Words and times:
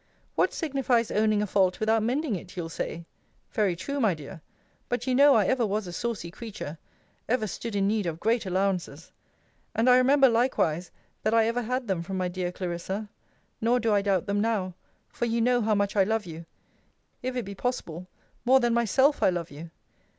What 0.33 0.51
signifies 0.51 1.11
owning 1.11 1.43
a 1.43 1.45
fault 1.45 1.79
without 1.79 2.01
mending 2.01 2.35
it, 2.35 2.57
you'll 2.57 2.69
say? 2.69 3.05
Very 3.51 3.75
true, 3.75 3.99
my 3.99 4.15
dear. 4.15 4.41
But 4.89 5.05
you 5.05 5.13
know 5.13 5.35
I 5.35 5.45
ever 5.45 5.63
was 5.63 5.85
a 5.85 5.93
saucy 5.93 6.31
creature 6.31 6.79
ever 7.29 7.45
stood 7.45 7.75
in 7.75 7.87
need 7.87 8.07
of 8.07 8.19
great 8.19 8.47
allowances. 8.47 9.11
And 9.75 9.87
I 9.87 9.97
remember, 9.97 10.27
likewise, 10.27 10.89
that 11.21 11.35
I 11.35 11.45
ever 11.45 11.61
had 11.61 11.87
them 11.87 12.01
from 12.01 12.17
my 12.17 12.29
dear 12.29 12.51
Clarissa. 12.51 13.09
Nor 13.61 13.79
do 13.79 13.93
I 13.93 14.01
doubt 14.01 14.25
them 14.25 14.41
now: 14.41 14.73
for 15.07 15.25
you 15.25 15.39
know 15.39 15.61
how 15.61 15.75
much 15.75 15.95
I 15.95 16.03
love 16.03 16.25
you 16.25 16.47
if 17.21 17.35
it 17.35 17.45
be 17.45 17.53
possible, 17.53 18.07
more 18.43 18.59
than 18.59 18.73
myself 18.73 19.21
I 19.21 19.29
love 19.29 19.51
you! 19.51 19.69